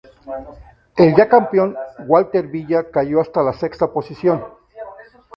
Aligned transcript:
El 0.97 1.13
ya 1.15 1.29
campeón, 1.29 1.75
Walter 2.07 2.47
Villa 2.47 2.89
cayó 2.89 3.21
hasta 3.21 3.43
la 3.43 3.53
sexta 3.53 3.93
posición. 3.93 4.43